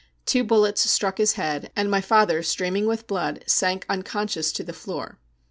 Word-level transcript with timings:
Two 0.25 0.43
bullets 0.43 0.89
struck 0.89 1.19
his 1.19 1.33
head, 1.33 1.71
and 1.75 1.91
my 1.91 2.01
father., 2.01 2.41
streaming 2.41 2.87
with 2.87 3.05
blood, 3.05 3.43
sank 3.45 3.85
unconscious 3.87 4.51
to 4.53 4.63
the 4.63 4.73
floor. 4.73 5.19